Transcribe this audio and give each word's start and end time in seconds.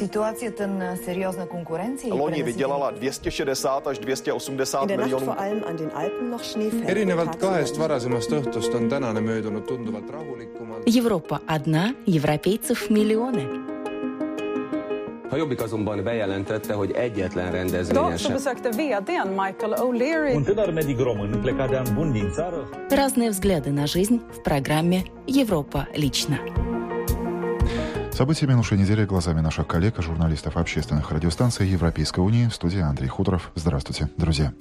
Ситуацията 0.00 0.66
на 0.66 0.96
сериозна 0.96 1.46
конкуренция 1.46 2.14
Loni 2.14 2.42
vydělala 2.42 2.90
260 2.90 3.86
až 3.86 3.98
280 3.98 4.86
milionů. 4.86 5.34
erinevalt 6.86 7.36
kahest 7.36 7.76
varasemast 7.76 8.30
õhtust 8.32 8.74
on 8.74 8.88
tänane 8.88 9.20
möödunud 9.20 9.64
tunduvalt 9.68 10.10
rahulikumalt. 10.10 10.82
Европа 10.96 11.40
одна, 11.46 11.94
европейцев 12.06 12.90
миллионы. 12.90 13.44
A 15.32 15.36
Jobbik 15.36 15.60
azonban 15.62 16.04
bejelentette, 16.04 16.74
hogy 16.74 16.90
egyetlen 16.90 17.52
rendezvényen 17.52 18.16
sem 18.16 18.36
Michael 19.28 19.74
O'Leary 19.76 20.34
Un 20.34 20.42
tânăr 20.42 20.72
medic 20.72 20.98
român 20.98 21.40
plecat 21.40 21.70
de 21.70 21.82
bun 21.94 22.12
din 22.12 22.30
țară 22.30 22.68
Разные 22.90 23.28
взгляды 23.28 23.70
на 23.70 23.86
жизнь 23.86 24.16
в 24.30 24.40
программе 24.42 25.02
«Европа 25.26 25.86
лично». 25.94 26.38
События 28.20 28.46
минувшей 28.46 28.76
недели 28.76 29.06
глазами 29.06 29.40
наших 29.40 29.66
коллег, 29.66 29.94
журналистов 30.02 30.58
общественных 30.58 31.10
радиостанций 31.10 31.66
Европейской 31.66 32.20
Унии 32.20 32.48
в 32.48 32.54
студии 32.54 32.80
Андрей 32.80 33.08
Хуторов. 33.08 33.50
Здравствуйте, 33.54 34.10
друзья. 34.18 34.52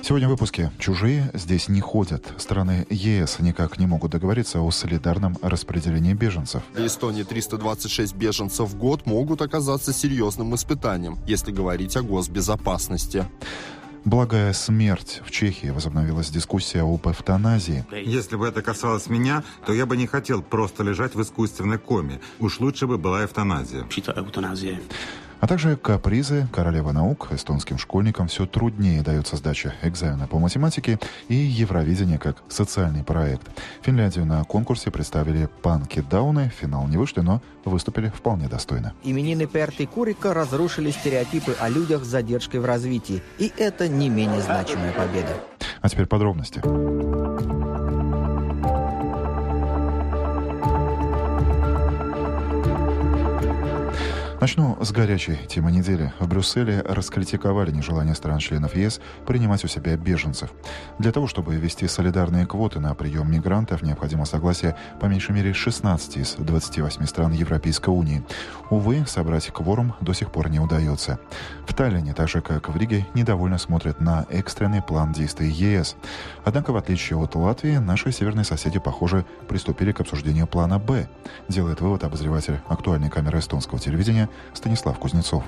Сегодня 0.00 0.28
в 0.28 0.30
выпуске 0.30 0.70
«Чужие 0.78 1.28
здесь 1.34 1.66
не 1.66 1.80
ходят». 1.80 2.24
Страны 2.36 2.86
ЕС 2.90 3.40
никак 3.40 3.80
не 3.80 3.88
могут 3.88 4.12
договориться 4.12 4.60
о 4.60 4.70
солидарном 4.70 5.36
распределении 5.42 6.14
беженцев. 6.14 6.62
Для 6.72 6.86
Эстонии 6.86 7.24
326 7.24 8.14
беженцев 8.14 8.68
в 8.68 8.78
год 8.78 9.06
могут 9.06 9.42
оказаться 9.42 9.92
серьезным 9.92 10.54
испытанием, 10.54 11.18
если 11.26 11.50
говорить 11.50 11.96
о 11.96 12.02
госбезопасности. 12.02 13.26
Благая 14.04 14.52
смерть. 14.52 15.22
В 15.24 15.30
Чехии 15.30 15.68
возобновилась 15.68 16.28
дискуссия 16.28 16.82
об 16.82 17.08
эвтаназии. 17.08 17.86
Если 17.90 18.36
бы 18.36 18.46
это 18.46 18.60
касалось 18.60 19.08
меня, 19.08 19.42
то 19.66 19.72
я 19.72 19.86
бы 19.86 19.96
не 19.96 20.06
хотел 20.06 20.42
просто 20.42 20.82
лежать 20.82 21.14
в 21.14 21.22
искусственной 21.22 21.78
коме. 21.78 22.20
Уж 22.38 22.60
лучше 22.60 22.86
бы 22.86 22.98
была 22.98 23.24
эвтаназия. 23.24 23.86
А 25.44 25.46
также 25.46 25.76
капризы 25.76 26.48
королевы 26.50 26.94
наук. 26.94 27.28
Эстонским 27.30 27.76
школьникам 27.76 28.28
все 28.28 28.46
труднее 28.46 29.02
дается 29.02 29.36
сдача 29.36 29.74
экзамена 29.82 30.26
по 30.26 30.38
математике 30.38 30.98
и 31.28 31.34
Евровидение 31.34 32.16
как 32.16 32.38
социальный 32.48 33.04
проект. 33.04 33.46
Финляндию 33.82 34.24
на 34.24 34.42
конкурсе 34.44 34.90
представили 34.90 35.50
панки 35.60 36.00
Дауны. 36.00 36.50
Финал 36.58 36.88
не 36.88 36.96
вышли, 36.96 37.20
но 37.20 37.42
выступили 37.66 38.08
вполне 38.08 38.48
достойно. 38.48 38.94
Именины 39.02 39.46
Перты 39.46 39.86
Курика 39.86 40.32
разрушили 40.32 40.90
стереотипы 40.90 41.54
о 41.60 41.68
людях 41.68 42.04
с 42.04 42.08
задержкой 42.08 42.60
в 42.60 42.64
развитии. 42.64 43.22
И 43.38 43.52
это 43.58 43.86
не 43.86 44.08
менее 44.08 44.40
значимая 44.40 44.92
победа. 44.92 45.36
А 45.82 45.90
теперь 45.90 46.06
подробности. 46.06 46.62
Начну 54.44 54.76
с 54.78 54.92
горячей 54.92 55.38
темы 55.48 55.72
недели. 55.72 56.12
В 56.18 56.28
Брюсселе 56.28 56.82
раскритиковали 56.82 57.70
нежелание 57.70 58.14
стран-членов 58.14 58.76
ЕС 58.76 59.00
принимать 59.26 59.64
у 59.64 59.68
себя 59.68 59.96
беженцев. 59.96 60.50
Для 60.98 61.12
того, 61.12 61.26
чтобы 61.26 61.54
ввести 61.54 61.88
солидарные 61.88 62.44
квоты 62.44 62.78
на 62.78 62.94
прием 62.94 63.32
мигрантов, 63.32 63.80
необходимо 63.80 64.26
согласие 64.26 64.76
по 65.00 65.06
меньшей 65.06 65.34
мере 65.34 65.54
16 65.54 66.18
из 66.18 66.34
28 66.34 67.06
стран 67.06 67.32
Европейской 67.32 67.88
Унии. 67.88 68.22
Увы, 68.68 69.06
собрать 69.06 69.46
кворум 69.46 69.94
до 70.02 70.12
сих 70.12 70.30
пор 70.30 70.50
не 70.50 70.60
удается. 70.60 71.18
В 71.66 71.72
Таллине, 71.72 72.12
так 72.12 72.28
же 72.28 72.42
как 72.42 72.68
в 72.68 72.76
Риге, 72.76 73.06
недовольно 73.14 73.56
смотрят 73.56 74.02
на 74.02 74.26
экстренный 74.28 74.82
план 74.82 75.14
действий 75.14 75.48
ЕС. 75.48 75.96
Однако, 76.44 76.74
в 76.74 76.76
отличие 76.76 77.18
от 77.18 77.34
Латвии, 77.34 77.78
наши 77.78 78.12
северные 78.12 78.44
соседи, 78.44 78.78
похоже, 78.78 79.24
приступили 79.48 79.92
к 79.92 80.00
обсуждению 80.00 80.46
плана 80.46 80.78
«Б», 80.78 81.08
делает 81.48 81.80
вывод 81.80 82.04
обозреватель 82.04 82.60
актуальной 82.68 83.08
камеры 83.08 83.38
эстонского 83.38 83.80
телевидения 83.80 84.28
Станислав 84.54 84.98
Кузнецов. 84.98 85.44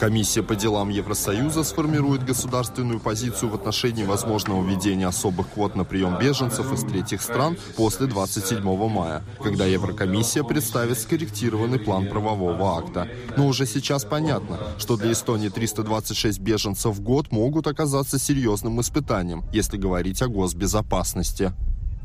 Комиссия 0.00 0.42
по 0.42 0.56
делам 0.56 0.88
Евросоюза 0.88 1.62
сформирует 1.62 2.24
государственную 2.24 3.00
позицию 3.00 3.50
в 3.50 3.54
отношении 3.54 4.02
возможного 4.02 4.66
введения 4.66 5.06
особых 5.06 5.50
квот 5.50 5.76
на 5.76 5.84
прием 5.84 6.18
беженцев 6.18 6.72
из 6.72 6.80
третьих 6.84 7.20
стран 7.20 7.58
после 7.76 8.06
27 8.06 8.62
мая, 8.88 9.22
когда 9.42 9.66
Еврокомиссия 9.66 10.42
представит 10.42 10.98
скорректированный 10.98 11.78
план 11.78 12.08
правового 12.08 12.78
акта. 12.78 13.08
Но 13.36 13.46
уже 13.46 13.66
сейчас 13.66 14.06
понятно, 14.06 14.58
что 14.78 14.96
для 14.96 15.12
Эстонии 15.12 15.50
326 15.50 16.40
беженцев 16.40 16.96
в 16.96 17.02
год 17.02 17.30
могут 17.30 17.66
оказаться 17.66 18.18
серьезным 18.18 18.80
испытанием, 18.80 19.44
если 19.52 19.76
говорить 19.76 20.22
о 20.22 20.28
госбезопасности. 20.28 21.52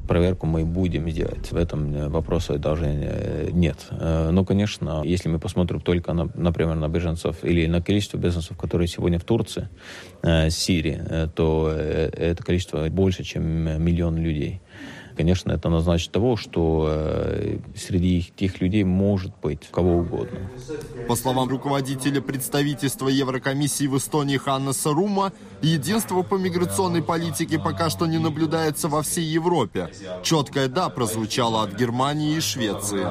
Проверку 0.07 0.45
мы 0.45 0.66
будем 0.66 1.09
делать. 1.09 1.51
В 1.51 1.57
этом 1.57 1.93
э, 1.95 2.07
вопроса 2.09 2.57
даже 2.57 2.85
э, 2.85 3.49
нет. 3.51 3.88
Э, 3.91 4.29
Но, 4.31 4.45
конечно, 4.45 5.01
если 5.03 5.29
мы 5.29 5.39
посмотрим 5.39 5.81
только, 5.81 6.13
на, 6.13 6.29
например, 6.35 6.75
на 6.75 6.88
беженцев 6.88 7.43
или 7.43 7.66
на 7.66 7.81
количество 7.81 8.17
беженцев, 8.17 8.57
которые 8.57 8.88
сегодня 8.88 9.19
в 9.19 9.23
Турции, 9.23 9.69
Сирии, 10.49 11.29
то 11.35 11.69
это 11.69 12.43
количество 12.43 12.88
больше, 12.89 13.23
чем 13.23 13.43
миллион 13.83 14.17
людей. 14.17 14.61
Конечно, 15.16 15.52
это 15.52 15.70
назначит 15.70 16.12
того, 16.12 16.36
что 16.36 16.90
среди 17.76 18.20
этих 18.20 18.62
людей 18.62 18.84
может 18.84 19.31
быть 19.42 19.68
кого 19.72 19.98
угодно. 19.98 20.40
По 21.08 21.16
словам 21.16 21.50
руководителя 21.50 22.22
представительства 22.22 23.08
Еврокомиссии 23.08 23.88
в 23.88 23.98
Эстонии 23.98 24.38
Ханнеса 24.38 24.92
Рума, 24.92 25.31
единство 25.62 26.22
по 26.22 26.36
миграционной 26.36 27.02
политике 27.02 27.59
пока 27.59 27.90
что 27.90 28.06
не 28.08 28.18
наблюдается 28.18 28.90
во 28.90 29.02
всей 29.02 29.26
Европе. 29.26 29.90
Четкое 30.24 30.68
«да» 30.68 30.90
прозвучало 30.90 31.64
от 31.64 31.74
Германии 31.76 32.36
и 32.36 32.40
Швеции. 32.40 33.08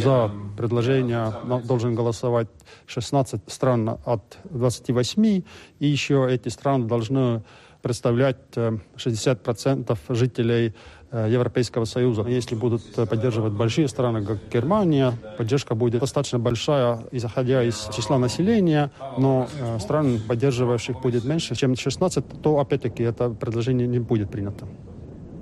За 0.00 0.30
предложение 0.56 1.32
должен 1.64 1.94
голосовать 1.94 2.48
16 2.86 3.40
стран 3.46 3.98
от 4.04 4.38
28, 4.44 5.42
и 5.78 5.86
еще 5.86 6.28
эти 6.30 6.48
страны 6.48 6.86
должны 6.86 7.42
представлять 7.82 8.36
60% 8.54 9.98
жителей 10.08 10.74
Европейского 11.12 11.86
Союза. 11.86 12.22
Если 12.22 12.54
будут 12.54 12.82
поддерживать 12.94 13.52
большие 13.52 13.88
страны, 13.88 14.24
как 14.24 14.38
Германия, 14.52 15.12
поддержка 15.38 15.74
будет 15.74 16.00
достаточно 16.00 16.38
большая, 16.38 17.00
исходя 17.10 17.64
из 17.64 17.88
числа 17.96 18.18
населения, 18.18 18.90
но 19.18 19.48
стран, 19.80 20.20
поддерживающих, 20.28 21.00
будет 21.00 21.24
меньше, 21.24 21.56
чем 21.56 21.76
16, 21.76 22.42
то, 22.42 22.60
опять-таки, 22.60 23.02
это 23.02 23.30
предложение 23.30 23.88
не 23.88 23.98
будет 23.98 24.30
принято. 24.30 24.68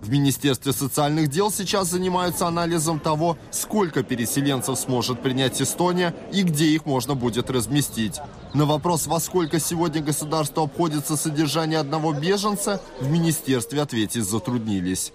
В 0.01 0.11
Министерстве 0.11 0.73
социальных 0.73 1.29
дел 1.29 1.51
сейчас 1.51 1.91
занимаются 1.91 2.47
анализом 2.47 2.99
того, 2.99 3.37
сколько 3.51 4.03
переселенцев 4.03 4.79
сможет 4.79 5.21
принять 5.21 5.61
Эстония 5.61 6.15
и 6.33 6.45
где 6.45 6.65
их 6.67 6.87
можно 6.87 7.15
будет 7.15 7.51
разместить. 7.51 8.21
На 8.55 8.65
вопрос, 8.65 9.07
во 9.07 9.21
сколько 9.21 9.59
сегодня 9.61 10.01
государство 10.03 10.65
обходится 10.65 11.17
содержание 11.17 11.79
одного 11.79 12.13
беженца, 12.13 12.81
в 13.01 13.11
министерстве 13.11 13.83
ответить 13.83 14.25
затруднились. 14.25 15.13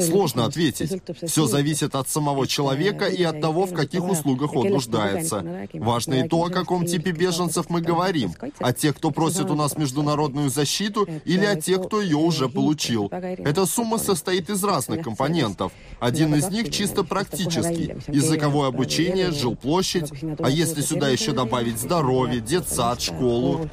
Сложно 0.00 0.44
ответить. 0.44 1.02
Все 1.22 1.46
зависит 1.46 1.94
от 1.94 2.08
самого 2.08 2.46
человека 2.46 3.06
и 3.06 3.22
от 3.22 3.40
того, 3.40 3.66
в 3.66 3.74
каких 3.74 4.04
услугах 4.08 4.54
он 4.54 4.68
нуждается. 4.68 5.68
Важно 5.72 6.14
и 6.14 6.28
то, 6.28 6.44
о 6.44 6.50
каком 6.50 6.86
типе 6.86 7.10
беженцев 7.10 7.68
мы 7.68 7.80
говорим. 7.80 8.34
О 8.60 8.72
тех, 8.72 8.96
кто 8.96 9.10
просит 9.10 9.50
у 9.50 9.54
нас 9.54 9.76
международную 9.76 10.50
защиту, 10.50 11.08
или 11.24 11.44
о 11.44 11.56
тех, 11.60 11.86
кто 11.86 12.00
ее 12.00 12.16
уже 12.16 12.48
получил. 12.48 13.08
Эта 13.10 13.66
сумма 13.66 13.98
состоит 13.98 14.50
из 14.50 14.62
разных 14.62 15.02
компонентов. 15.02 15.72
Один 16.00 16.34
из 16.34 16.48
них 16.48 16.70
чисто 16.70 17.02
практический. 17.04 17.94
Языковое 18.08 18.68
обучение, 18.68 19.30
жилплощадь. 19.32 20.12
А 20.38 20.48
если 20.48 20.80
сюда 20.80 21.08
еще 21.08 21.32
добавить 21.32 21.78
здоровье, 21.78 22.40
детсад, 22.62 23.00
школу. 23.00 23.68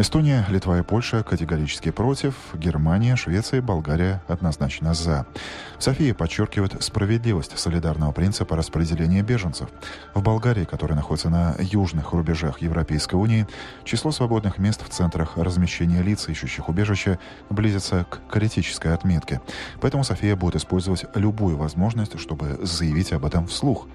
Эстония, 0.00 0.46
Литва 0.48 0.78
и 0.78 0.82
Польша 0.82 1.22
категорически 1.22 1.90
против, 1.90 2.34
Германия, 2.54 3.16
Швеция 3.16 3.58
и 3.58 3.60
Болгария 3.60 4.22
однозначно 4.28 4.94
за. 4.94 5.26
София 5.78 6.14
подчеркивает 6.14 6.82
справедливость 6.82 7.58
солидарного 7.58 8.10
принципа 8.12 8.56
распределения 8.56 9.22
беженцев. 9.22 9.68
В 10.14 10.22
Болгарии, 10.22 10.64
которая 10.64 10.96
находится 10.96 11.28
на 11.28 11.54
южных 11.58 12.12
рубежах 12.12 12.62
Европейской 12.62 13.16
Унии, 13.16 13.46
число 13.84 14.10
свободных 14.10 14.56
мест 14.56 14.82
в 14.82 14.88
центрах 14.88 15.36
размещения 15.36 16.00
лиц, 16.00 16.30
ищущих 16.30 16.70
убежище, 16.70 17.18
близится 17.50 18.06
к 18.08 18.20
критической 18.30 18.94
отметке. 18.94 19.42
Поэтому 19.82 20.02
София 20.02 20.34
будет 20.34 20.56
использовать 20.56 21.04
любую 21.14 21.58
возможность, 21.58 22.18
чтобы 22.18 22.58
заявить 22.62 23.12
об 23.12 23.26
этом 23.26 23.46
вслух. 23.48 23.86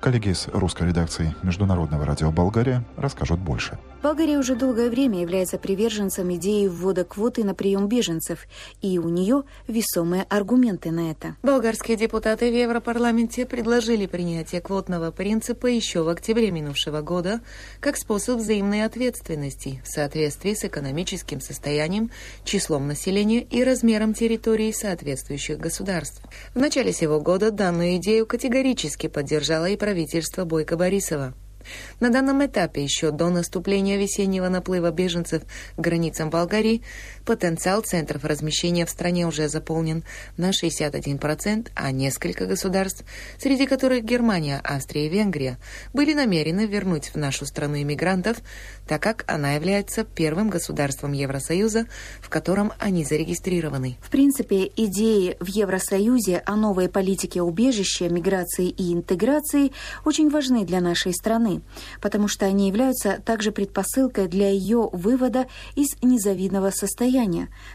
Коллеги 0.00 0.30
из 0.30 0.48
русской 0.48 0.88
редакции 0.88 1.36
Международного 1.44 2.04
радио 2.04 2.32
Болгария 2.32 2.84
расскажут 2.96 3.38
больше. 3.38 3.78
Болгария 4.02 4.38
уже 4.38 4.56
долгое 4.56 4.90
время 4.90 5.20
является 5.20 5.51
приверженцем 5.58 6.34
идеи 6.34 6.66
ввода 6.66 7.04
квоты 7.04 7.44
на 7.44 7.54
прием 7.54 7.88
беженцев, 7.88 8.46
и 8.80 8.98
у 8.98 9.08
нее 9.08 9.44
весомые 9.68 10.24
аргументы 10.28 10.90
на 10.90 11.10
это. 11.10 11.36
Болгарские 11.42 11.96
депутаты 11.96 12.50
в 12.50 12.54
Европарламенте 12.54 13.46
предложили 13.46 14.06
принятие 14.06 14.60
квотного 14.60 15.10
принципа 15.10 15.66
еще 15.66 16.02
в 16.02 16.08
октябре 16.08 16.50
минувшего 16.50 17.00
года 17.00 17.40
как 17.80 17.96
способ 17.96 18.38
взаимной 18.38 18.84
ответственности 18.84 19.82
в 19.84 19.88
соответствии 19.88 20.54
с 20.54 20.64
экономическим 20.64 21.40
состоянием, 21.40 22.10
числом 22.44 22.86
населения 22.86 23.42
и 23.42 23.64
размером 23.64 24.14
территорий 24.14 24.72
соответствующих 24.72 25.58
государств. 25.58 26.22
В 26.54 26.58
начале 26.58 26.92
сего 26.92 27.20
года 27.20 27.50
данную 27.50 27.96
идею 27.96 28.26
категорически 28.26 29.08
поддержало 29.08 29.66
и 29.66 29.76
правительство 29.76 30.44
Бойко 30.44 30.76
Борисова. 30.76 31.34
На 32.00 32.10
данном 32.10 32.44
этапе, 32.44 32.82
еще 32.82 33.10
до 33.10 33.30
наступления 33.30 33.96
весеннего 33.96 34.48
наплыва 34.48 34.90
беженцев 34.90 35.42
к 35.76 35.80
границам 35.80 36.30
Болгарии, 36.30 36.82
потенциал 37.24 37.82
центров 37.82 38.24
размещения 38.24 38.84
в 38.86 38.90
стране 38.90 39.26
уже 39.26 39.48
заполнен 39.48 40.02
на 40.36 40.50
61%, 40.50 41.70
а 41.74 41.90
несколько 41.90 42.46
государств, 42.46 43.04
среди 43.38 43.66
которых 43.66 44.04
Германия, 44.04 44.60
Австрия 44.64 45.06
и 45.06 45.08
Венгрия, 45.08 45.58
были 45.92 46.14
намерены 46.14 46.66
вернуть 46.66 47.10
в 47.14 47.16
нашу 47.16 47.46
страну 47.46 47.80
иммигрантов, 47.80 48.38
так 48.86 49.02
как 49.02 49.24
она 49.26 49.52
является 49.52 50.04
первым 50.04 50.50
государством 50.50 51.12
Евросоюза, 51.12 51.86
в 52.20 52.28
котором 52.28 52.72
они 52.78 53.04
зарегистрированы. 53.04 53.96
В 54.00 54.10
принципе, 54.10 54.70
идеи 54.76 55.36
в 55.38 55.46
Евросоюзе 55.46 56.42
о 56.44 56.56
новой 56.56 56.88
политике 56.88 57.42
убежища, 57.42 58.08
миграции 58.08 58.68
и 58.68 58.92
интеграции 58.92 59.72
очень 60.04 60.28
важны 60.28 60.64
для 60.64 60.80
нашей 60.80 61.14
страны, 61.14 61.62
потому 62.00 62.28
что 62.28 62.46
они 62.46 62.68
являются 62.68 63.20
также 63.24 63.52
предпосылкой 63.52 64.28
для 64.28 64.50
ее 64.50 64.88
вывода 64.92 65.46
из 65.74 65.88
незавидного 66.02 66.70
состояния, 66.70 67.11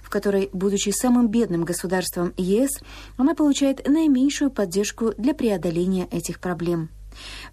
в 0.03 0.09
которой, 0.09 0.49
будучи 0.53 0.89
самым 0.89 1.27
бедным 1.29 1.63
государством 1.63 2.33
ЕС, 2.37 2.71
она 3.17 3.35
получает 3.35 3.87
наименьшую 3.87 4.51
поддержку 4.51 5.13
для 5.17 5.33
преодоления 5.33 6.07
этих 6.11 6.39
проблем. 6.39 6.89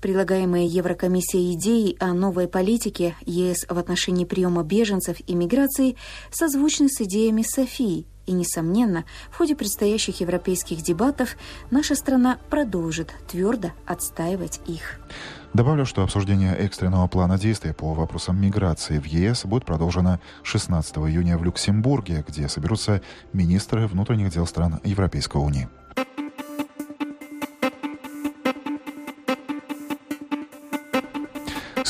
Предлагаемые 0.00 0.66
Еврокомиссией 0.66 1.54
идеи 1.54 1.96
о 1.98 2.12
новой 2.12 2.48
политике 2.48 3.16
ЕС 3.24 3.66
в 3.68 3.78
отношении 3.78 4.24
приема 4.24 4.62
беженцев 4.62 5.16
и 5.26 5.34
миграции 5.34 5.96
созвучны 6.30 6.88
с 6.88 7.00
идеями 7.00 7.42
Софии, 7.42 8.06
и, 8.26 8.32
несомненно, 8.32 9.04
в 9.30 9.36
ходе 9.36 9.54
предстоящих 9.54 10.20
европейских 10.20 10.82
дебатов 10.82 11.36
наша 11.70 11.94
страна 11.94 12.38
продолжит 12.50 13.12
твердо 13.30 13.72
отстаивать 13.86 14.60
их. 14.66 14.98
Добавлю, 15.54 15.86
что 15.86 16.02
обсуждение 16.02 16.56
экстренного 16.56 17.06
плана 17.06 17.38
действий 17.38 17.72
по 17.72 17.94
вопросам 17.94 18.40
миграции 18.40 18.98
в 18.98 19.04
ЕС 19.04 19.44
будет 19.44 19.64
продолжено 19.64 20.18
16 20.42 20.96
июня 20.96 21.38
в 21.38 21.44
Люксембурге, 21.44 22.24
где 22.26 22.48
соберутся 22.48 23.02
министры 23.32 23.86
внутренних 23.86 24.30
дел 24.30 24.48
стран 24.48 24.80
Европейской 24.82 25.36
Унии. 25.36 25.68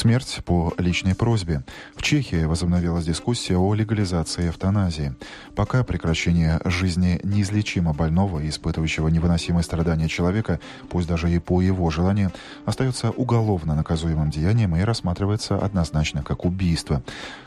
Смерть 0.04 0.42
по 0.44 0.74
личной 0.76 1.14
просьбе. 1.14 1.64
В 1.96 2.02
Чехии 2.02 2.44
возобновилась 2.44 3.06
дискуссия 3.06 3.56
о 3.56 3.72
легализации 3.72 4.50
эвтаназии. 4.50 5.14
Пока 5.56 5.82
прекращение 5.82 6.60
жизни 6.66 7.18
неизлечимо 7.24 7.94
больного 7.94 8.40
и 8.40 8.50
испытывающего 8.50 9.08
невыносимые 9.08 9.64
страдания 9.64 10.06
человека, 10.08 10.60
пусть 10.90 11.08
даже 11.08 11.32
и 11.32 11.38
по 11.38 11.62
его 11.62 11.88
желанию, 11.88 12.32
остается 12.66 13.12
уголовно 13.12 13.74
наказуемым 13.74 14.28
деянием 14.28 14.76
и 14.76 14.82
рассматривается 14.82 15.56
однозначно 15.56 16.22
как 16.22 16.44
убийство. 16.44 17.02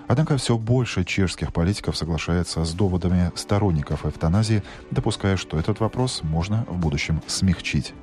Однако 0.08 0.38
все 0.38 0.58
больше 0.58 1.04
чешских 1.04 1.54
политиков 1.54 1.96
соглашается 1.96 2.66
с 2.66 2.74
доводами 2.74 3.32
сторонников 3.36 4.04
эвтаназии, 4.04 4.64
допуская, 4.90 5.38
что 5.38 5.60
этот 5.60 5.80
вопрос 5.80 6.22
можно 6.24 6.66
в 6.68 6.78
будущем 6.78 7.22
смягчить. 7.28 7.94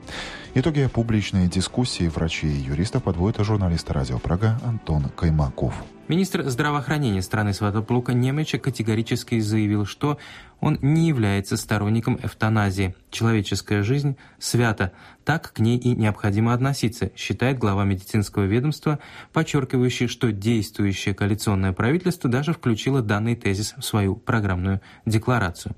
Итоги 0.56 0.87
публичной 0.87 1.49
дискуссии 1.49 2.06
врачей 2.06 2.53
и 2.53 2.61
юристов 2.61 3.03
подводит 3.03 3.45
журналист 3.45 3.91
радио 3.91 4.21
«Прага» 4.21 4.61
Антон 4.65 5.09
Каймаков. 5.17 5.75
Министр 6.06 6.43
здравоохранения 6.51 7.23
страны 7.23 7.55
Сватоплука 7.55 8.12
Немеча 8.12 8.59
категорически 8.59 9.41
заявил, 9.41 9.87
что 9.87 10.19
он 10.61 10.79
не 10.83 11.09
является 11.09 11.56
сторонником 11.56 12.19
эвтаназии. 12.23 12.95
Человеческая 13.11 13.83
жизнь 13.83 14.17
свята, 14.39 14.93
так 15.25 15.53
к 15.55 15.61
ней 15.61 15.79
и 15.79 15.95
необходимо 15.95 16.53
относиться, 16.53 17.11
считает 17.17 17.59
глава 17.59 17.85
медицинского 17.85 18.45
ведомства, 18.45 18.99
подчеркивающий, 19.33 20.06
что 20.06 20.31
действующее 20.31 21.15
коалиционное 21.15 21.73
правительство 21.73 22.29
даже 22.29 22.53
включило 22.53 23.01
данный 23.01 23.35
тезис 23.35 23.75
в 23.79 23.83
свою 23.83 24.15
программную 24.15 24.83
декларацию. 25.06 25.75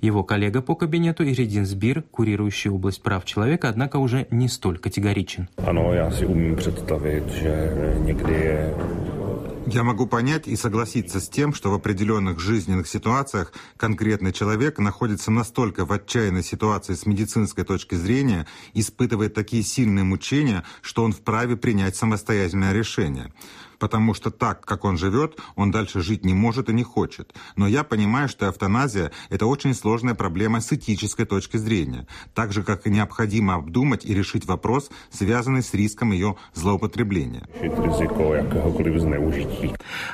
Его 0.00 0.24
коллега 0.24 0.62
по 0.62 0.74
кабинету 0.74 1.24
Иридин 1.24 1.64
Сбир, 1.64 2.02
курирующий 2.02 2.70
область 2.70 3.02
прав 3.02 3.24
человека, 3.24 3.68
однако 3.68 3.98
уже 3.98 4.26
не 4.30 4.48
столь 4.48 4.78
категоричен. 4.78 5.48
Já 6.00 6.10
si 6.10 6.26
umím 6.26 6.56
představit, 6.56 7.28
že 7.28 7.72
někdy 8.04 8.32
je 8.32 8.74
я 9.74 9.84
могу 9.84 10.06
понять 10.06 10.48
и 10.48 10.56
согласиться 10.56 11.20
с 11.20 11.28
тем, 11.28 11.54
что 11.54 11.70
в 11.70 11.74
определенных 11.74 12.40
жизненных 12.40 12.88
ситуациях 12.88 13.52
конкретный 13.76 14.32
человек 14.32 14.78
находится 14.78 15.30
настолько 15.30 15.84
в 15.84 15.92
отчаянной 15.92 16.42
ситуации 16.42 16.94
с 16.94 17.06
медицинской 17.06 17.64
точки 17.64 17.94
зрения, 17.94 18.46
испытывает 18.74 19.34
такие 19.34 19.62
сильные 19.62 20.04
мучения, 20.04 20.64
что 20.82 21.04
он 21.04 21.12
вправе 21.12 21.56
принять 21.56 21.96
самостоятельное 21.96 22.72
решение 22.72 23.32
потому 23.80 24.14
что 24.14 24.30
так, 24.30 24.64
как 24.64 24.84
он 24.84 24.96
живет, 24.96 25.38
он 25.56 25.72
дальше 25.72 26.00
жить 26.00 26.24
не 26.24 26.34
может 26.34 26.68
и 26.68 26.72
не 26.72 26.84
хочет. 26.84 27.34
Но 27.56 27.66
я 27.66 27.82
понимаю, 27.82 28.28
что 28.28 28.48
эвтаназия– 28.48 29.10
это 29.30 29.46
очень 29.46 29.74
сложная 29.74 30.14
проблема 30.14 30.60
с 30.60 30.72
этической 30.72 31.24
точки 31.24 31.56
зрения, 31.56 32.06
так 32.34 32.52
же, 32.52 32.62
как 32.62 32.86
и 32.86 32.90
необходимо 32.90 33.54
обдумать 33.54 34.04
и 34.04 34.14
решить 34.14 34.44
вопрос, 34.44 34.90
связанный 35.10 35.62
с 35.62 35.74
риском 35.74 36.12
ее 36.12 36.36
злоупотребления. 36.54 37.48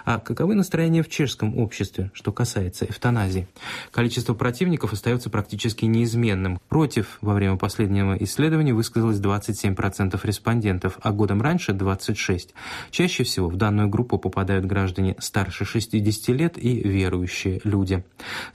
А 0.04 0.18
каковы 0.20 0.54
настроения 0.54 1.02
в 1.02 1.08
чешском 1.08 1.58
обществе, 1.58 2.10
что 2.14 2.32
касается 2.32 2.86
эвтаназии? 2.86 3.48
Количество 3.90 4.34
противников 4.34 4.92
остается 4.92 5.28
практически 5.28 5.84
неизменным. 5.84 6.60
Против 6.68 7.18
во 7.20 7.34
время 7.34 7.56
последнего 7.56 8.16
исследования 8.20 8.74
высказалось 8.74 9.18
27% 9.18 10.20
респондентов, 10.22 10.98
а 11.02 11.10
годом 11.10 11.42
раньше– 11.42 11.72
26%. 11.72 12.50
Чаще 12.90 13.24
всего 13.24 13.48
в 13.56 13.58
данную 13.58 13.88
группу 13.88 14.18
попадают 14.18 14.66
граждане 14.66 15.16
старше 15.18 15.64
60 15.64 16.28
лет 16.36 16.58
и 16.58 16.86
верующие 16.86 17.62
люди. 17.64 18.04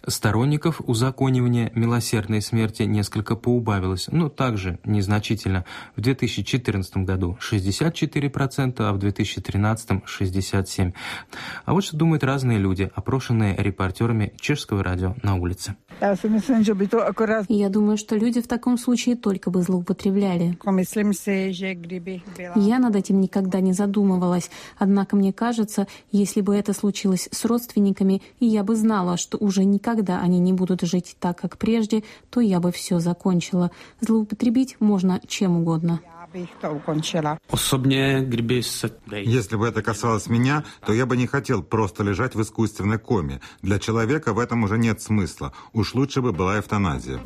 Сторонников 0.06 0.80
узаконивания 0.86 1.72
милосердной 1.74 2.42
смерти 2.42 2.84
несколько 2.84 3.36
поубавилось, 3.36 4.10
но 4.12 4.30
также 4.30 4.78
незначительно. 4.86 5.66
В 5.96 6.02
2014 6.02 6.98
году 6.98 7.36
64%, 7.42 8.76
а 8.78 8.94
в 8.94 9.00
2013 9.00 9.90
67%. 9.90 10.94
А 11.66 11.74
вот 11.74 11.84
что 11.84 11.98
думают 11.98 12.24
разные 12.24 12.60
люди, 12.60 12.92
опрошенные 12.94 13.56
репортерами 13.58 14.34
чешского 14.40 14.84
радио 14.84 15.16
на 15.24 15.36
улице. 15.36 15.76
Я 17.50 17.70
думаю, 17.70 17.98
что 17.98 18.16
люди 18.16 18.42
в 18.42 18.48
таком 18.48 18.78
случае 18.78 19.16
только 19.16 19.50
бы 19.50 19.64
злоупотребляли. 19.64 20.58
Я 22.56 22.80
над 22.80 22.96
этим 22.96 23.20
никогда 23.20 23.60
не 23.62 23.74
задумывалась. 23.74 24.52
Однако 24.78 24.91
мне 25.14 25.34
кажется, 25.34 25.88
если 26.12 26.42
бы 26.42 26.56
это 26.56 26.74
случилось 26.74 27.30
с 27.32 27.46
родственниками, 27.46 28.22
и 28.40 28.46
я 28.46 28.64
бы 28.64 28.76
знала, 28.76 29.18
что 29.18 29.38
уже 29.38 29.64
никогда 29.64 30.20
они 30.20 30.40
не 30.40 30.54
будут 30.54 30.82
жить 30.82 31.16
так, 31.20 31.40
как 31.40 31.58
прежде, 31.58 32.04
то 32.30 32.40
я 32.42 32.60
бы 32.60 32.72
все 32.72 33.00
закончила. 33.00 33.72
Злоупотребить 34.00 34.78
можно 34.80 35.22
чем 35.28 35.58
угодно. 35.58 36.02
Если 39.12 39.56
бы 39.56 39.68
это 39.68 39.82
касалось 39.82 40.28
меня, 40.28 40.64
то 40.86 40.94
я 40.94 41.06
бы 41.06 41.18
не 41.18 41.28
хотел 41.28 41.62
просто 41.62 42.04
лежать 42.04 42.36
в 42.36 42.42
искусственной 42.42 43.00
коме. 43.00 43.42
Для 43.62 43.80
человека 43.80 44.34
в 44.34 44.40
этом 44.40 44.64
уже 44.64 44.78
нет 44.78 45.02
смысла. 45.02 45.52
Уж 45.74 45.94
лучше 45.94 46.22
бы 46.22 46.32
была 46.32 46.60
эвтаназия. 46.60 47.20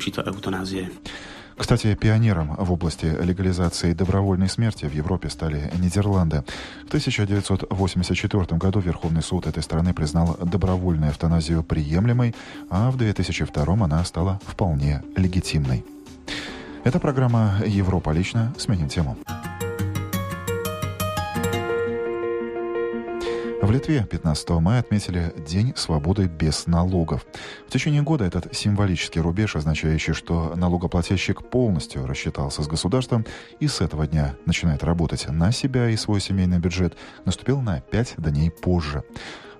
Кстати, 1.56 1.94
пионером 1.94 2.54
в 2.56 2.70
области 2.70 3.06
легализации 3.06 3.94
добровольной 3.94 4.48
смерти 4.48 4.84
в 4.84 4.92
Европе 4.92 5.30
стали 5.30 5.70
Нидерланды. 5.78 6.44
В 6.84 6.88
1984 6.88 8.58
году 8.58 8.80
Верховный 8.80 9.22
суд 9.22 9.46
этой 9.46 9.62
страны 9.62 9.94
признал 9.94 10.36
добровольную 10.40 11.10
эвтаназию 11.10 11.62
приемлемой, 11.62 12.34
а 12.68 12.90
в 12.90 12.96
2002 12.98 13.64
она 13.84 14.04
стала 14.04 14.38
вполне 14.44 15.02
легитимной. 15.16 15.84
Это 16.84 17.00
программа 17.00 17.56
«Европа 17.66 18.10
лично». 18.10 18.54
Сменим 18.58 18.88
тему. 18.88 19.16
В 23.66 23.70
Литве 23.72 24.06
15 24.08 24.48
мая 24.60 24.78
отметили 24.78 25.34
День 25.44 25.72
свободы 25.74 26.26
без 26.28 26.68
налогов. 26.68 27.26
В 27.66 27.72
течение 27.72 28.00
года 28.00 28.24
этот 28.24 28.54
символический 28.54 29.20
рубеж, 29.20 29.56
означающий, 29.56 30.12
что 30.12 30.54
налогоплательщик 30.54 31.42
полностью 31.50 32.06
рассчитался 32.06 32.62
с 32.62 32.68
государством 32.68 33.26
и 33.58 33.66
с 33.66 33.80
этого 33.80 34.06
дня 34.06 34.36
начинает 34.44 34.84
работать 34.84 35.28
на 35.28 35.50
себя 35.50 35.90
и 35.90 35.96
свой 35.96 36.20
семейный 36.20 36.60
бюджет, 36.60 36.96
наступил 37.24 37.60
на 37.60 37.80
5 37.80 38.14
дней 38.18 38.52
позже. 38.52 39.02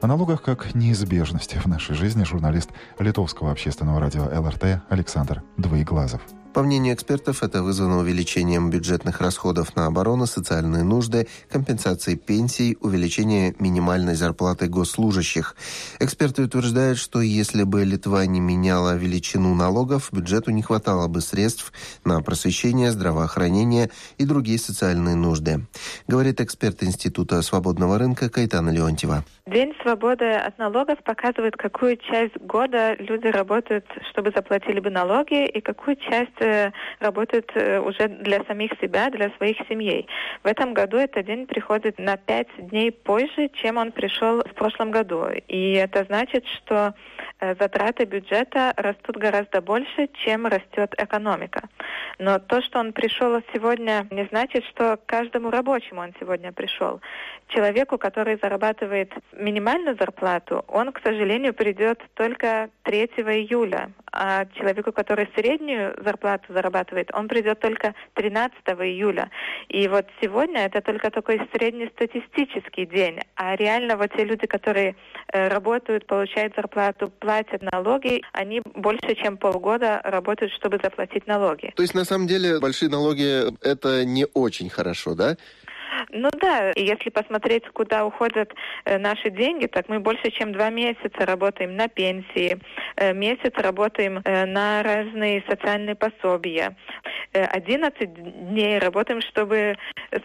О 0.00 0.06
налогах 0.06 0.42
как 0.42 0.74
неизбежности 0.74 1.56
в 1.56 1.66
нашей 1.66 1.94
жизни 1.94 2.24
журналист 2.24 2.68
литовского 2.98 3.50
общественного 3.50 3.98
радио 3.98 4.24
ЛРТ 4.24 4.82
Александр 4.90 5.42
Двоеглазов. 5.56 6.20
По 6.52 6.62
мнению 6.62 6.94
экспертов, 6.94 7.42
это 7.42 7.62
вызвано 7.62 7.98
увеличением 7.98 8.70
бюджетных 8.70 9.20
расходов 9.20 9.76
на 9.76 9.84
оборону, 9.84 10.24
социальные 10.24 10.84
нужды, 10.84 11.28
компенсации 11.50 12.14
пенсий, 12.14 12.78
увеличение 12.80 13.54
минимальной 13.58 14.14
зарплаты 14.14 14.66
госслужащих. 14.66 15.54
Эксперты 16.00 16.44
утверждают, 16.44 16.96
что 16.96 17.20
если 17.20 17.62
бы 17.64 17.84
Литва 17.84 18.24
не 18.24 18.40
меняла 18.40 18.96
величину 18.96 19.54
налогов, 19.54 20.08
бюджету 20.12 20.50
не 20.50 20.62
хватало 20.62 21.08
бы 21.08 21.20
средств 21.20 21.74
на 22.04 22.22
просвещение, 22.22 22.90
здравоохранение 22.90 23.90
и 24.16 24.24
другие 24.24 24.58
социальные 24.58 25.14
нужды. 25.14 25.66
Говорит 26.08 26.40
эксперт 26.40 26.82
Института 26.82 27.42
свободного 27.42 27.98
рынка 27.98 28.30
Кайтана 28.30 28.70
Леонтьева. 28.70 29.26
День 29.48 29.76
свободы 29.80 30.28
от 30.32 30.58
налогов 30.58 30.98
показывает, 31.04 31.56
какую 31.56 31.98
часть 31.98 32.36
года 32.38 32.96
люди 32.98 33.28
работают, 33.28 33.86
чтобы 34.10 34.32
заплатили 34.34 34.80
бы 34.80 34.90
налоги, 34.90 35.46
и 35.46 35.60
какую 35.60 35.94
часть 35.94 36.40
э, 36.40 36.72
работают 36.98 37.52
э, 37.54 37.78
уже 37.78 38.08
для 38.08 38.42
самих 38.46 38.72
себя, 38.80 39.08
для 39.08 39.30
своих 39.36 39.56
семей. 39.68 40.08
В 40.42 40.48
этом 40.48 40.74
году 40.74 40.96
этот 40.96 41.26
день 41.26 41.46
приходит 41.46 41.96
на 42.00 42.16
пять 42.16 42.48
дней 42.58 42.90
позже, 42.90 43.48
чем 43.54 43.76
он 43.76 43.92
пришел 43.92 44.40
в 44.40 44.52
прошлом 44.54 44.90
году. 44.90 45.26
И 45.46 45.74
это 45.74 46.02
значит, 46.02 46.44
что 46.48 46.94
э, 47.38 47.54
затраты 47.54 48.04
бюджета 48.04 48.74
растут 48.76 49.16
гораздо 49.16 49.60
больше, 49.62 50.08
чем 50.24 50.48
растет 50.48 50.92
экономика. 50.98 51.68
Но 52.18 52.40
то, 52.40 52.62
что 52.62 52.80
он 52.80 52.92
пришел 52.92 53.40
сегодня, 53.54 54.08
не 54.10 54.24
значит, 54.24 54.64
что 54.64 54.98
каждому 55.06 55.50
рабочему 55.50 56.00
он 56.00 56.14
сегодня 56.18 56.50
пришел. 56.50 57.00
Человеку, 57.46 57.96
который 57.96 58.38
зарабатывает 58.42 59.12
минимальную 59.36 59.96
зарплату, 59.98 60.64
он, 60.68 60.92
к 60.92 61.00
сожалению, 61.02 61.54
придет 61.54 62.00
только 62.14 62.70
3 62.82 63.04
июля. 63.04 63.92
А 64.12 64.46
человеку, 64.56 64.92
который 64.92 65.28
среднюю 65.36 65.94
зарплату 66.02 66.52
зарабатывает, 66.52 67.10
он 67.12 67.28
придет 67.28 67.60
только 67.60 67.94
13 68.14 68.56
июля. 68.66 69.30
И 69.68 69.88
вот 69.88 70.06
сегодня 70.22 70.64
это 70.64 70.80
только 70.80 71.10
такой 71.10 71.40
среднестатистический 71.52 72.86
день. 72.86 73.20
А 73.34 73.56
реально 73.56 73.96
вот 73.96 74.12
те 74.16 74.24
люди, 74.24 74.46
которые 74.46 74.96
э, 75.32 75.48
работают, 75.48 76.06
получают 76.06 76.54
зарплату, 76.56 77.12
платят 77.18 77.60
налоги, 77.60 78.22
они 78.32 78.62
больше, 78.74 79.14
чем 79.16 79.36
полгода 79.36 80.00
работают, 80.04 80.52
чтобы 80.54 80.80
заплатить 80.82 81.26
налоги. 81.26 81.72
То 81.76 81.82
есть, 81.82 81.94
на 81.94 82.04
самом 82.04 82.26
деле, 82.26 82.58
большие 82.58 82.88
налоги– 82.88 83.52
это 83.62 84.04
не 84.04 84.26
очень 84.32 84.70
хорошо, 84.70 85.14
да? 85.14 85.36
Ну 86.10 86.30
да, 86.40 86.72
если 86.76 87.10
посмотреть, 87.10 87.64
куда 87.72 88.04
уходят 88.04 88.52
э, 88.84 88.98
наши 88.98 89.30
деньги, 89.30 89.66
так 89.66 89.88
мы 89.88 90.00
больше 90.00 90.30
чем 90.30 90.52
два 90.52 90.70
месяца 90.70 91.26
работаем 91.26 91.76
на 91.76 91.88
пенсии, 91.88 92.58
э, 92.96 93.12
месяц 93.12 93.52
работаем 93.56 94.20
э, 94.24 94.46
на 94.46 94.82
разные 94.82 95.42
социальные 95.48 95.94
пособия, 95.94 96.76
э, 97.32 97.44
11 97.44 98.50
дней 98.50 98.78
работаем, 98.78 99.20
чтобы 99.20 99.76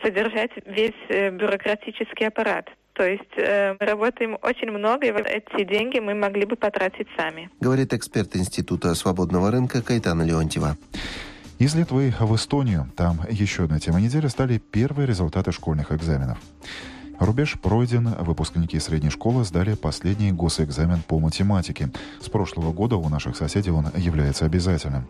содержать 0.03 0.51
весь 0.65 1.31
бюрократический 1.31 2.27
аппарат. 2.27 2.69
То 2.93 3.07
есть 3.07 3.23
э, 3.37 3.75
мы 3.79 3.85
работаем 3.85 4.37
очень 4.41 4.69
много, 4.69 5.07
и 5.07 5.11
вот 5.11 5.25
эти 5.25 5.63
деньги 5.63 5.99
мы 5.99 6.13
могли 6.13 6.45
бы 6.45 6.55
потратить 6.55 7.07
сами. 7.17 7.49
Говорит 7.59 7.93
эксперт 7.93 8.35
Института 8.35 8.93
свободного 8.95 9.49
рынка 9.49 9.81
Кайтана 9.81 10.23
Леонтьева. 10.23 10.75
Из 11.61 11.75
Литвы 11.75 12.11
в 12.19 12.35
Эстонию. 12.35 12.91
Там 12.95 13.21
еще 13.29 13.65
одна 13.65 13.79
тема 13.79 14.01
недели 14.01 14.25
стали 14.25 14.57
первые 14.57 15.05
результаты 15.05 15.51
школьных 15.51 15.91
экзаменов. 15.91 16.39
Рубеж 17.19 17.59
пройден, 17.61 18.15
выпускники 18.19 18.79
средней 18.79 19.11
школы 19.11 19.45
сдали 19.45 19.75
последний 19.75 20.31
госэкзамен 20.31 21.03
по 21.07 21.19
математике. 21.19 21.91
С 22.19 22.29
прошлого 22.29 22.73
года 22.73 22.95
у 22.95 23.07
наших 23.09 23.37
соседей 23.37 23.69
он 23.69 23.91
является 23.95 24.45
обязательным. 24.45 25.05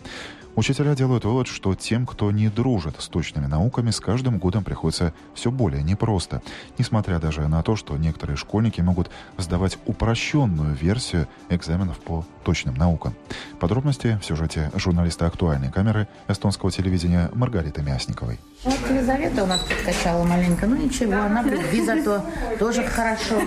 Учителя 0.56 0.96
делают 0.96 1.24
вывод, 1.24 1.48
что 1.48 1.76
тем, 1.76 2.06
кто 2.06 2.30
не 2.32 2.50
дружит 2.50 2.96
с 3.00 3.08
точными 3.08 3.46
науками, 3.46 3.90
с 3.90 4.00
каждым 4.00 4.38
годом 4.38 4.64
приходится 4.64 5.14
все 5.34 5.50
более 5.50 5.82
непросто. 5.82 6.42
Несмотря 6.78 7.20
даже 7.20 7.48
на 7.48 7.64
то, 7.64 7.76
что 7.76 7.96
некоторые 7.96 8.36
школьники 8.36 8.82
могут 8.82 9.10
сдавать 9.38 9.78
упрощенную 9.86 10.76
версию 10.76 11.28
экзаменов 11.50 12.00
по 12.00 12.26
точным 12.44 12.76
наукам. 12.76 13.14
Подробности 13.60 14.20
в 14.22 14.26
сюжете 14.26 14.72
журналиста 14.76 15.26
актуальной 15.28 15.72
камеры 15.72 16.08
эстонского 16.28 16.72
телевидения 16.72 17.30
Маргариты 17.34 17.82
Мясниковой. 17.82 18.40
Вот 18.64 18.78
Елизавета 18.90 19.44
у 19.44 19.48
нас 19.48 19.62
подкачала 19.62 20.24
маленько. 20.24 20.68
Ну 20.68 20.76
ничего, 20.76 21.14
она 21.14 21.44
любви 21.44 21.86
зато 21.86 22.26
тоже 22.60 22.84
хорошо. 22.84 23.42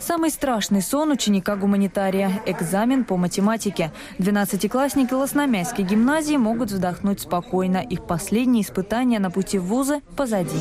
Самый 0.00 0.30
страшный 0.30 0.82
сон 0.82 1.12
ученика-гуманитария– 1.12 2.42
экзамен 2.46 3.04
по 3.04 3.16
математике. 3.16 3.92
Двенадцатиклассники 4.18 5.12
Лосномяйской 5.14 5.84
гимназии 5.84 6.21
могут 6.30 6.70
вздохнуть 6.70 7.20
спокойно. 7.20 7.78
Их 7.78 8.06
последние 8.06 8.62
испытания 8.62 9.18
на 9.18 9.30
пути 9.30 9.58
в 9.58 9.64
вузы 9.64 10.00
позади. 10.16 10.58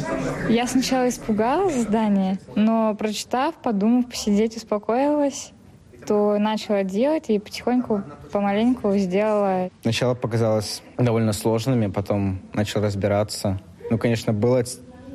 Я 0.49 0.67
сначала 0.67 1.07
испугалась 1.07 1.81
здания, 1.81 2.39
но 2.55 2.95
прочитав, 2.95 3.55
подумав, 3.55 4.09
посидеть, 4.09 4.57
успокоилась 4.57 5.53
то 6.05 6.37
начала 6.39 6.83
делать 6.83 7.25
и 7.29 7.37
потихоньку, 7.39 8.01
помаленьку 8.31 8.97
сделала. 8.97 9.69
Сначала 9.83 10.15
показалось 10.15 10.81
довольно 10.97 11.31
сложными, 11.31 11.87
потом 11.87 12.41
начал 12.53 12.81
разбираться. 12.81 13.59
Ну, 13.89 13.97
конечно, 13.97 14.33
было 14.33 14.63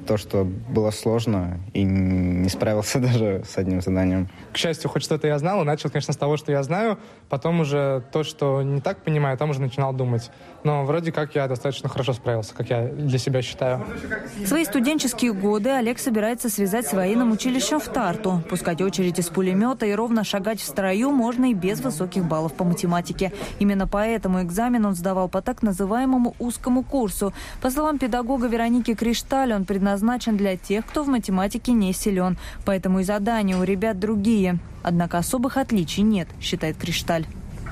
то, 0.06 0.16
что 0.16 0.44
было 0.44 0.90
сложно, 0.90 1.60
и 1.74 1.82
не 1.82 2.48
справился 2.48 2.98
даже 3.08 3.42
с 3.46 3.58
одним 3.58 3.80
заданием. 3.80 4.28
К 4.52 4.56
счастью, 4.56 4.88
хоть 4.90 5.02
что-то 5.02 5.26
я 5.26 5.38
знал, 5.38 5.62
и 5.62 5.64
начал, 5.64 5.90
конечно, 5.90 6.12
с 6.12 6.16
того, 6.16 6.36
что 6.36 6.52
я 6.52 6.62
знаю, 6.62 6.98
потом 7.28 7.60
уже 7.60 8.02
то, 8.12 8.22
что 8.22 8.62
не 8.62 8.80
так 8.80 9.02
понимаю, 9.02 9.36
там 9.36 9.50
уже 9.50 9.60
начинал 9.60 9.92
думать. 9.92 10.30
Но 10.64 10.84
вроде 10.84 11.12
как 11.12 11.34
я 11.34 11.46
достаточно 11.46 11.88
хорошо 11.88 12.12
справился, 12.12 12.54
как 12.54 12.70
я 12.70 12.86
для 12.86 13.18
себя 13.18 13.42
считаю. 13.42 13.84
Свои 14.44 14.64
студенческие 14.64 15.32
годы 15.32 15.70
Олег 15.70 15.98
собирается 15.98 16.48
связать 16.48 16.86
с 16.86 16.92
военным 16.92 17.32
училищем 17.32 17.78
в 17.78 17.88
Тарту. 17.88 18.42
Пускать 18.48 18.80
очередь 18.80 19.18
из 19.18 19.28
пулемета 19.28 19.86
и 19.86 19.92
ровно 19.92 20.24
шагать 20.24 20.60
в 20.60 20.64
строю 20.64 21.10
можно 21.10 21.50
и 21.50 21.54
без 21.54 21.80
высоких 21.80 22.24
баллов 22.24 22.54
по 22.54 22.64
математике. 22.64 23.32
Именно 23.58 23.86
поэтому 23.86 24.42
экзамен 24.42 24.84
он 24.86 24.94
сдавал 24.94 25.28
по 25.28 25.42
так 25.42 25.62
называемому 25.62 26.34
узкому 26.38 26.82
курсу. 26.82 27.32
По 27.60 27.70
словам 27.70 27.98
педагога 27.98 28.46
Вероники 28.46 28.94
Кришталь, 28.94 29.52
он 29.52 29.64
предназначен 29.64 29.95
для 30.36 30.56
тех, 30.56 30.86
кто 30.86 31.02
в 31.02 31.08
математике 31.08 31.72
не 31.72 31.92
силен. 31.92 32.38
Поэтому 32.64 33.00
и 33.00 33.04
задания 33.04 33.56
у 33.56 33.62
ребят 33.62 33.98
другие. 33.98 34.58
Однако 34.82 35.18
особых 35.18 35.56
отличий 35.56 36.02
нет, 36.02 36.28
считает 36.40 36.76
Кришталь. 36.76 37.26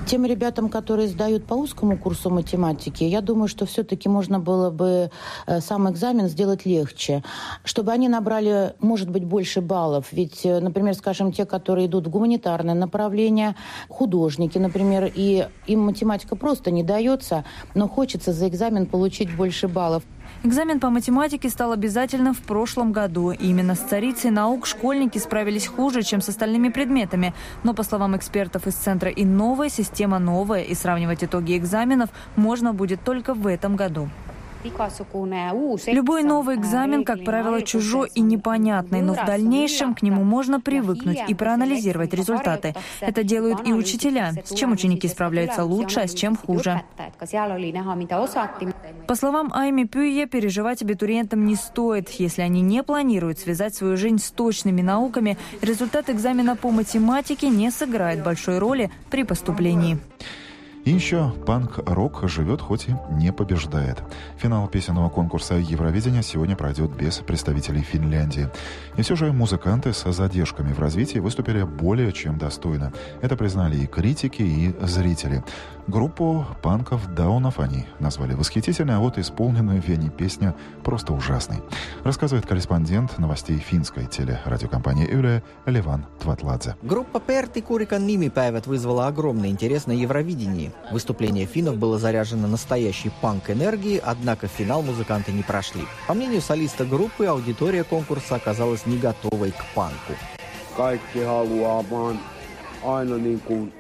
Тем 0.06 0.26
ребятам, 0.26 0.68
которые 0.68 1.08
сдают 1.08 1.46
по 1.46 1.54
узкому 1.54 1.96
курсу 1.96 2.28
математики, 2.28 3.04
я 3.04 3.22
думаю, 3.22 3.48
что 3.48 3.64
все-таки 3.64 4.06
можно 4.06 4.38
было 4.38 4.68
бы 4.70 5.10
э, 5.46 5.60
сам 5.60 5.90
экзамен 5.90 6.28
сделать 6.28 6.66
легче, 6.66 7.22
чтобы 7.64 7.90
они 7.92 8.08
набрали, 8.10 8.74
может 8.80 9.08
быть, 9.08 9.24
больше 9.24 9.62
баллов. 9.62 10.08
Ведь, 10.12 10.44
э, 10.44 10.60
например, 10.60 10.94
скажем, 10.94 11.32
те, 11.32 11.46
которые 11.46 11.86
идут 11.86 12.06
в 12.06 12.10
гуманитарное 12.10 12.74
направление, 12.74 13.56
художники, 13.88 14.58
например, 14.58 15.10
и 15.14 15.48
им 15.66 15.80
математика 15.80 16.36
просто 16.36 16.70
не 16.70 16.82
дается, 16.82 17.44
но 17.74 17.88
хочется 17.88 18.34
за 18.34 18.46
экзамен 18.48 18.84
получить 18.84 19.34
больше 19.34 19.68
баллов. 19.68 20.02
Экзамен 20.46 20.78
по 20.78 20.90
математике 20.90 21.48
стал 21.48 21.72
обязательным 21.72 22.34
в 22.34 22.40
прошлом 22.40 22.92
году. 22.92 23.30
И 23.30 23.46
именно 23.46 23.74
с 23.74 23.78
царицей 23.78 24.30
наук 24.30 24.66
школьники 24.66 25.16
справились 25.16 25.66
хуже, 25.66 26.02
чем 26.02 26.20
с 26.20 26.28
остальными 26.28 26.68
предметами. 26.68 27.32
Но, 27.62 27.72
по 27.72 27.82
словам 27.82 28.14
экспертов 28.14 28.66
из 28.66 28.74
Центра 28.74 29.10
«Инновая», 29.10 29.70
система 29.70 30.18
новая, 30.18 30.60
и 30.60 30.74
сравнивать 30.74 31.24
итоги 31.24 31.56
экзаменов 31.56 32.10
можно 32.36 32.74
будет 32.74 33.02
только 33.02 33.32
в 33.32 33.46
этом 33.46 33.74
году. 33.74 34.10
Любой 35.86 36.22
новый 36.22 36.56
экзамен, 36.56 37.04
как 37.04 37.24
правило, 37.24 37.62
чужой 37.62 38.10
и 38.14 38.20
непонятный, 38.20 39.02
но 39.02 39.14
в 39.14 39.24
дальнейшем 39.24 39.94
к 39.94 40.02
нему 40.02 40.24
можно 40.24 40.60
привыкнуть 40.60 41.18
и 41.28 41.34
проанализировать 41.34 42.14
результаты. 42.14 42.74
Это 43.00 43.22
делают 43.22 43.66
и 43.66 43.72
учителя, 43.72 44.32
с 44.44 44.54
чем 44.54 44.72
ученики 44.72 45.08
справляются 45.08 45.64
лучше, 45.64 46.00
а 46.00 46.08
с 46.08 46.14
чем 46.14 46.36
хуже. 46.36 46.82
По 49.06 49.14
словам 49.14 49.52
Айми 49.52 49.84
Пюе, 49.84 50.26
переживать 50.26 50.82
абитуриентам 50.82 51.44
не 51.44 51.56
стоит. 51.56 52.08
Если 52.10 52.42
они 52.42 52.62
не 52.62 52.82
планируют 52.82 53.38
связать 53.38 53.74
свою 53.74 53.96
жизнь 53.96 54.18
с 54.18 54.30
точными 54.30 54.82
науками, 54.82 55.36
результат 55.60 56.08
экзамена 56.08 56.56
по 56.56 56.70
математике 56.70 57.48
не 57.48 57.70
сыграет 57.70 58.22
большой 58.22 58.58
роли 58.58 58.90
при 59.10 59.24
поступлении. 59.24 59.98
И 60.84 60.90
еще 60.90 61.32
панк-рок 61.46 62.28
живет, 62.28 62.60
хоть 62.60 62.88
и 62.88 62.96
не 63.10 63.32
побеждает. 63.32 64.02
Финал 64.36 64.68
песенного 64.68 65.08
конкурса 65.08 65.54
Евровидения 65.54 66.20
сегодня 66.20 66.56
пройдет 66.56 66.90
без 66.94 67.18
представителей 67.18 67.80
Финляндии. 67.80 68.50
И 68.96 69.02
все 69.02 69.16
же 69.16 69.32
музыканты 69.32 69.92
с 69.92 70.10
задержками 70.12 70.72
в 70.72 70.78
развитии 70.78 71.18
выступили 71.18 71.62
более 71.62 72.12
чем 72.12 72.38
достойно. 72.38 72.92
Это 73.22 73.36
признали 73.36 73.76
и 73.76 73.86
критики, 73.86 74.42
и 74.42 74.74
зрители. 74.80 75.42
Группу 75.86 76.46
панков 76.62 77.12
даунов 77.14 77.58
они 77.58 77.84
назвали 77.98 78.32
восхитительной, 78.34 78.96
а 78.96 79.00
вот 79.00 79.18
исполненную 79.18 79.82
в 79.82 79.86
Вене 79.86 80.08
песню 80.08 80.54
просто 80.82 81.12
ужасной. 81.12 81.58
Рассказывает 82.04 82.46
корреспондент 82.46 83.18
новостей 83.18 83.58
финской 83.58 84.06
телерадиокомпании 84.06 85.10
«Юлия» 85.10 85.42
Леван 85.66 86.06
Тватладзе. 86.22 86.76
Группа 86.82 87.20
Перти 87.20 87.60
Курика 87.60 87.98
Нимипайвет 87.98 88.66
вызвала 88.66 89.08
огромный 89.08 89.50
интерес 89.50 89.86
на 89.86 89.92
Евровидении. 89.92 90.72
Выступление 90.90 91.44
финнов 91.44 91.76
было 91.76 91.98
заряжено 91.98 92.48
настоящей 92.48 93.10
панк-энергией, 93.20 94.00
однако 94.02 94.46
в 94.48 94.52
финал 94.52 94.82
музыканты 94.82 95.32
не 95.32 95.42
прошли. 95.42 95.82
По 96.06 96.14
мнению 96.14 96.40
солиста 96.40 96.86
группы, 96.86 97.26
аудитория 97.26 97.84
конкурса 97.84 98.36
оказалась 98.36 98.83
не 98.86 98.98
готовой 98.98 99.50
к 99.50 99.64
панку. 99.74 100.12
Kaikki 100.76 101.24
haluaa 101.24 101.90
vaan 101.90 102.20
aina 102.82 103.16
niin 103.16 103.40
kuin 103.40 103.72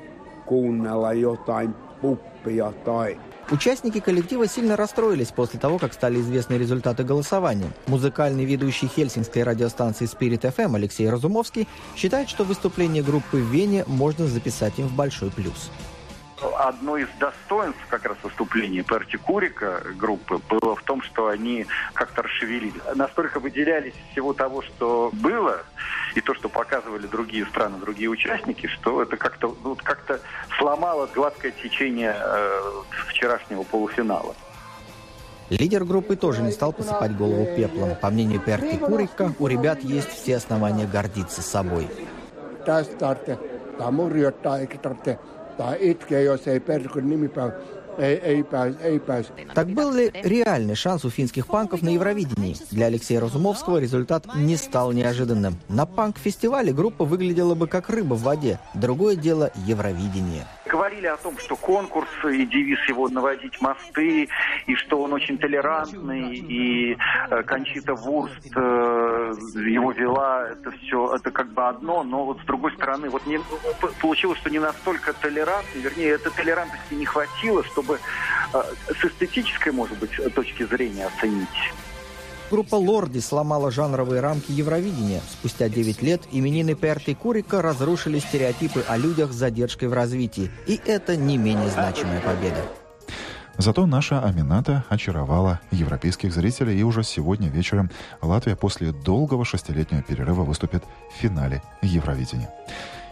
kuunnella 0.46 1.12
jotain 1.12 1.74
puppia 2.02 2.72
tai 2.84 3.18
Участники 3.52 4.00
коллектива 4.00 4.46
сильно 4.48 4.74
расстроились 4.74 5.30
после 5.30 5.60
того, 5.60 5.78
как 5.78 5.92
стали 5.92 6.18
известны 6.18 6.54
результаты 6.54 7.04
голосования. 7.04 7.70
Музыкальный 7.86 8.46
ведущий 8.46 8.86
хельсинской 8.86 9.42
радиостанции 9.42 10.06
Spirit 10.06 10.40
FM 10.40 10.74
Алексей 10.76 11.10
Разумовский 11.10 11.68
считает, 11.94 12.30
что 12.30 12.44
выступление 12.44 13.02
группы 13.02 13.36
в 13.36 13.50
Вене 13.50 13.84
можно 13.86 14.26
записать 14.26 14.78
им 14.78 14.86
в 14.86 14.94
большой 14.94 15.30
плюс 15.30 15.70
одно 16.58 16.96
из 16.96 17.08
достоинств 17.18 17.80
как 17.88 18.04
раз 18.04 18.16
выступления 18.22 18.82
Перти 18.82 19.16
Курика 19.16 19.82
группы 19.96 20.40
было 20.48 20.74
в 20.74 20.82
том, 20.82 21.02
что 21.02 21.28
они 21.28 21.66
как-то 21.92 22.22
расшевелились. 22.22 22.80
Настолько 22.94 23.40
выделялись 23.40 23.94
всего 24.10 24.32
того, 24.32 24.62
что 24.62 25.10
было, 25.12 25.62
и 26.14 26.20
то, 26.20 26.34
что 26.34 26.48
показывали 26.48 27.06
другие 27.06 27.46
страны, 27.46 27.78
другие 27.78 28.08
участники, 28.08 28.66
что 28.66 29.02
это 29.02 29.16
как-то 29.16 29.54
ну, 29.62 29.76
как-то 29.76 30.20
сломало 30.58 31.08
гладкое 31.14 31.52
течение 31.52 32.14
э, 32.16 32.60
вчерашнего 33.08 33.62
полуфинала. 33.62 34.34
Лидер 35.50 35.84
группы 35.84 36.16
тоже 36.16 36.42
не 36.42 36.52
стал 36.52 36.72
посыпать 36.72 37.16
голову 37.16 37.46
пеплом. 37.56 37.96
По 38.00 38.10
мнению 38.10 38.40
Перти 38.40 38.78
Курика, 38.78 39.34
у 39.38 39.46
ребят 39.46 39.82
есть 39.82 40.08
все 40.08 40.36
основания 40.36 40.86
гордиться 40.86 41.42
собой. 41.42 41.88
Tai 45.56 45.76
itkeä, 45.80 46.20
jos 46.20 46.48
ei 46.48 46.60
Perkun 46.60 47.08
nimipäivä 47.08 47.52
ei, 47.98 48.20
ei, 48.22 48.42
pääs, 48.44 48.74
ei 48.80 49.00
pääs. 49.00 49.32
Так 49.54 49.68
был 49.68 49.92
ли 49.92 50.10
реальный 50.22 50.74
шанс 50.74 51.04
у 51.04 51.10
финских 51.10 51.46
панков 51.46 51.82
на 51.82 51.90
Евровидении? 51.90 52.56
Для 52.70 52.86
Алексея 52.86 53.20
Разумовского 53.20 53.78
результат 53.78 54.26
не 54.36 54.56
стал 54.56 54.92
неожиданным. 54.92 55.56
На 55.68 55.86
панк-фестивале 55.86 56.72
группа 56.72 57.04
выглядела 57.04 57.54
бы 57.54 57.66
как 57.68 57.90
рыба 57.90 58.14
в 58.14 58.22
воде. 58.22 58.58
Другое 58.74 59.16
дело– 59.16 59.50
Евровидение 59.66 60.46
говорили 60.74 61.06
о 61.06 61.16
том, 61.16 61.38
что 61.38 61.54
конкурс 61.54 62.10
и 62.24 62.44
девиз 62.46 62.80
его 62.88 63.08
«Наводить 63.08 63.60
мосты», 63.60 64.28
и 64.66 64.74
что 64.74 65.00
он 65.04 65.12
очень 65.12 65.38
толерантный, 65.38 66.34
и 66.34 66.96
э, 67.30 67.42
Кончита 67.44 67.94
Вурст 67.94 68.56
э, 68.56 69.32
его 69.54 69.92
вела, 69.92 70.48
это 70.48 70.72
все, 70.72 71.14
это 71.14 71.30
как 71.30 71.52
бы 71.52 71.68
одно, 71.68 72.02
но 72.02 72.24
вот 72.24 72.40
с 72.40 72.44
другой 72.44 72.72
стороны, 72.72 73.08
вот 73.08 73.24
не, 73.26 73.38
получилось, 74.00 74.40
что 74.40 74.50
не 74.50 74.58
настолько 74.58 75.12
толерантный, 75.12 75.80
вернее, 75.80 76.08
этой 76.08 76.32
толерантности 76.32 76.94
не 76.94 77.06
хватило, 77.06 77.62
чтобы 77.62 78.00
э, 78.52 78.62
с 79.00 79.04
эстетической, 79.04 79.72
может 79.72 79.96
быть, 80.00 80.34
точки 80.34 80.64
зрения 80.64 81.06
оценить. 81.06 81.72
Группа 82.54 82.76
«Лорди» 82.76 83.18
сломала 83.18 83.72
жанровые 83.72 84.20
рамки 84.20 84.52
Евровидения. 84.52 85.20
Спустя 85.28 85.68
9 85.68 86.02
лет 86.02 86.22
именины 86.30 86.76
Перти 86.76 87.12
Курика 87.12 87.60
разрушили 87.60 88.20
стереотипы 88.20 88.84
о 88.86 88.96
людях 88.96 89.32
с 89.32 89.34
задержкой 89.34 89.88
в 89.88 89.92
развитии. 89.92 90.52
И 90.68 90.80
это 90.86 91.16
не 91.16 91.36
менее 91.36 91.68
значимая 91.68 92.20
победа. 92.20 92.62
Зато 93.58 93.86
наша 93.86 94.22
Амината 94.22 94.84
очаровала 94.88 95.58
европейских 95.72 96.32
зрителей, 96.32 96.78
и 96.78 96.84
уже 96.84 97.02
сегодня 97.02 97.48
вечером 97.48 97.90
Латвия 98.22 98.54
после 98.54 98.92
долгого 98.92 99.44
шестилетнего 99.44 100.02
перерыва 100.02 100.44
выступит 100.44 100.84
в 101.10 101.20
финале 101.20 101.60
Евровидения. 101.82 102.50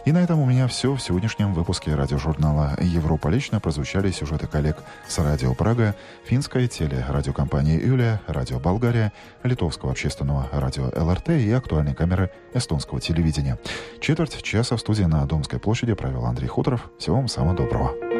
И 0.05 0.11
на 0.11 0.17
этом 0.17 0.39
у 0.39 0.45
меня 0.45 0.67
все 0.67 0.93
в 0.93 1.01
сегодняшнем 1.01 1.53
выпуске 1.53 1.95
радиожурнала 1.95 2.75
«Европа 2.81 3.29
лично» 3.29 3.61
прозвучали 3.61 4.11
сюжеты 4.11 4.47
коллег 4.47 4.77
с 5.07 5.17
радио 5.17 5.53
Прага, 5.53 5.95
финской 6.25 6.67
телерадиокомпании 6.67 7.81
«Юлия», 7.81 8.19
радио 8.27 8.59
Болгария, 8.59 9.13
литовского 9.43 9.91
общественного 9.91 10.49
радио 10.51 10.91
ЛРТ 10.93 11.29
и 11.29 11.51
актуальной 11.51 11.93
камеры 11.93 12.31
эстонского 12.53 12.99
телевидения. 12.99 13.57
Четверть 14.01 14.41
часа 14.43 14.75
в 14.75 14.81
студии 14.81 15.03
на 15.03 15.25
Домской 15.25 15.59
площади 15.59 15.93
провел 15.93 16.25
Андрей 16.25 16.47
Хуторов. 16.47 16.89
Всего 16.99 17.15
вам 17.15 17.29
самого 17.29 17.55
доброго. 17.55 18.12